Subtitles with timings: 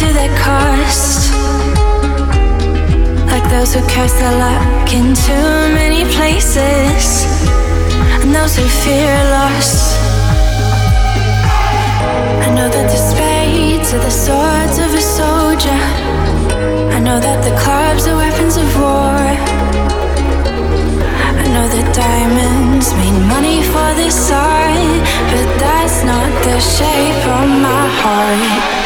[0.00, 1.32] to their cost.
[3.32, 7.24] Like those who cast their luck in too many places,
[8.20, 9.96] and those who fear loss.
[12.44, 15.82] I know that the spades are the swords of a soldier.
[16.96, 19.16] I know that the clubs are weapons of war.
[21.40, 25.00] I know that diamonds mean money for this art,
[25.32, 28.85] but that's not the shape of my heart.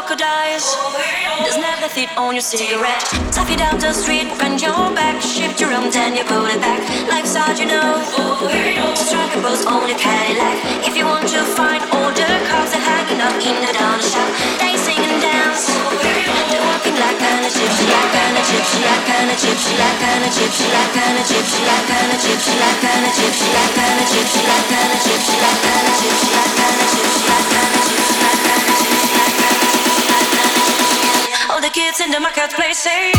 [0.00, 0.64] crocodiles,
[1.44, 1.60] there's
[1.92, 3.04] thief on your cigarette.
[3.32, 6.60] Tap it down the street, bend your back, shift your arm, then you pull it
[6.60, 6.80] back.
[7.08, 8.00] Life's hard, you know.
[8.96, 10.56] Strike a pose on your Cadillac.
[10.88, 14.30] If you want to find all the cars that hanging up in the dollar shop,
[14.56, 15.68] they sing and dance.
[15.68, 20.96] They're walking like of gypsy, like of gypsy, like of gypsy, like of gypsy, like
[20.96, 25.68] of gypsy, like of gypsy, like of gypsy, like of gypsy, like of gypsy, like
[25.68, 29.09] of gypsy, like of gypsy, like of gypsy, like kind of
[31.72, 33.12] kids in the marketplace say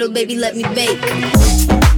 [0.00, 1.89] middle, baby, let me bake.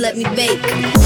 [0.00, 0.99] Let me bake.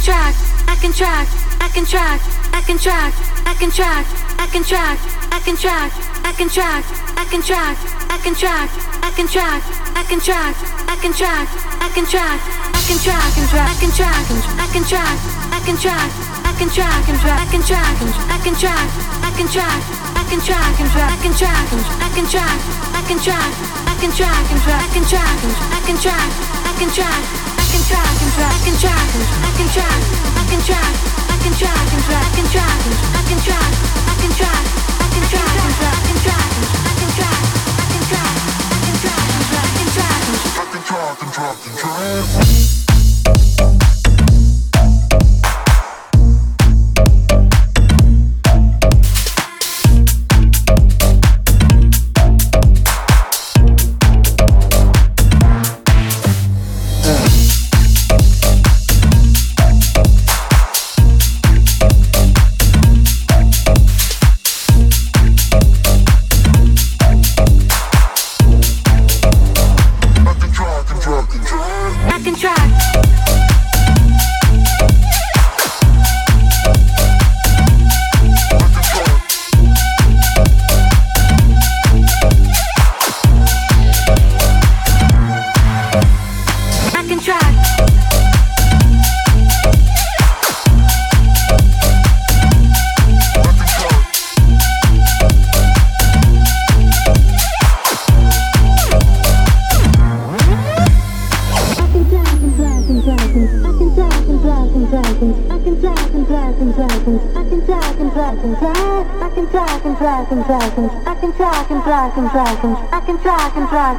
[0.00, 0.34] Track,
[0.66, 1.28] I can track,
[1.60, 2.20] I can track,
[2.52, 3.12] I can track,
[3.44, 4.06] I can track,
[4.40, 4.98] I can track,
[5.30, 5.92] I can track,
[6.24, 6.84] I can track,
[7.16, 7.78] I can track,
[8.08, 8.70] I can track,
[9.02, 9.62] I can track,
[9.92, 10.56] I can track,
[10.88, 11.48] I can track,
[11.80, 12.40] I can track,
[12.72, 15.18] I can track and track, I can track I can track,
[15.52, 16.10] I can track,
[16.42, 17.90] I can track and track, I can track
[18.30, 21.68] I can track, I can track, I can track
[22.00, 22.60] I can track
[22.94, 23.52] I can track, I can track,
[23.86, 25.30] I can track I can track,
[25.70, 26.30] I can track,
[26.64, 27.49] I can track
[41.22, 42.69] and drop and drive.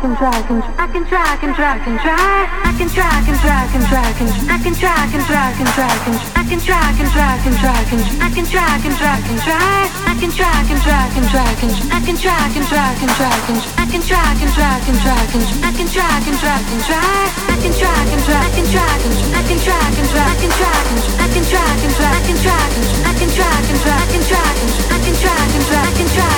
[0.02, 2.50] I can track and track and track.
[2.66, 6.02] I can track and track and track and I can track and track and track
[6.10, 9.38] and I can track and track and track and I can track and track and
[9.46, 9.94] track.
[10.10, 13.46] I can track and track and track and I can track and track and track
[13.46, 16.82] and I can track and track and track and I can track and track and
[16.82, 17.30] track.
[17.46, 20.86] I can track and track and track and I can track and track and track
[20.90, 24.26] and I can track and track and track and I can track and track and
[24.26, 26.31] track and I can track and track and track and I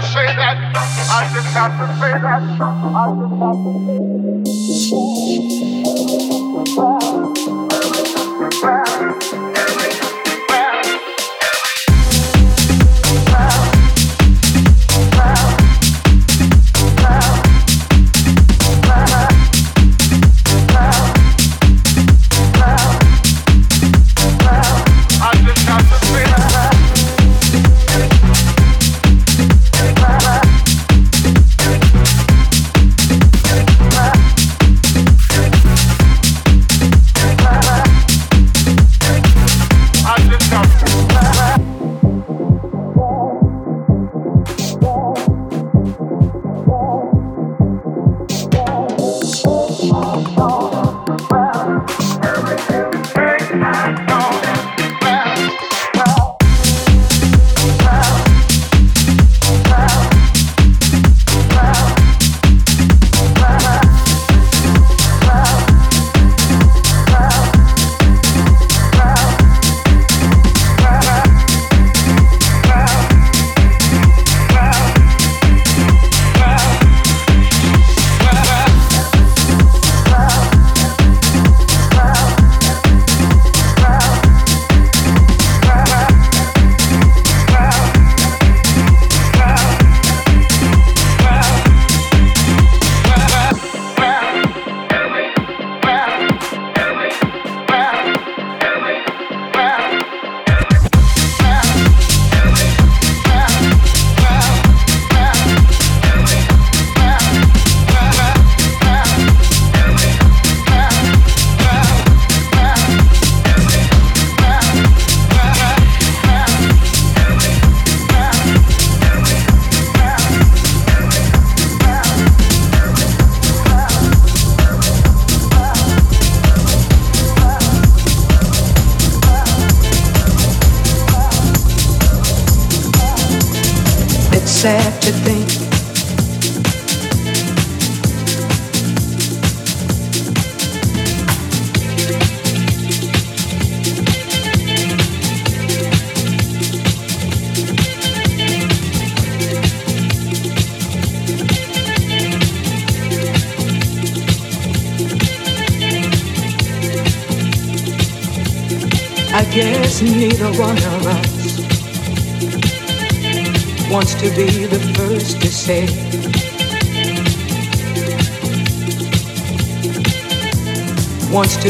[0.00, 0.56] to say that.
[1.10, 2.24] I just have to say that.
[2.24, 4.67] I just have to say that.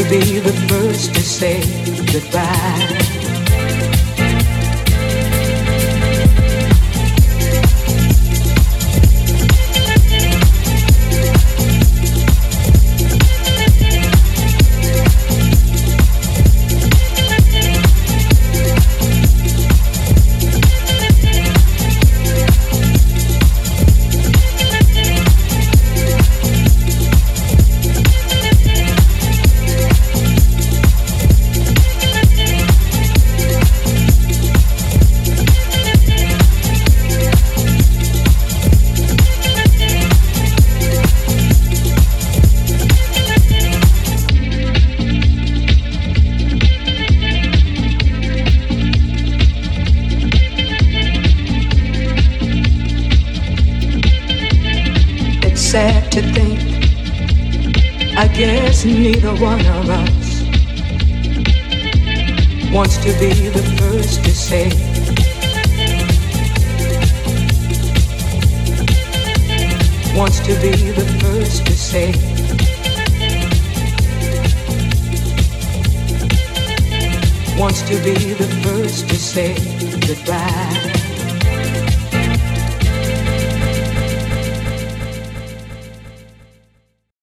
[0.03, 1.59] to be the first to say
[2.13, 3.18] goodbye.